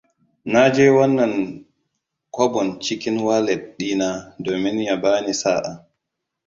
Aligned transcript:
Na 0.51 0.61
je 0.73 0.85
wannan 0.97 1.33
kwabon 2.33 2.69
cikin 2.83 3.17
walet 3.27 3.63
dina 3.79 4.09
domin 4.43 4.77
ya 4.87 4.95
bani 5.03 5.33
sa'a. 5.41 5.71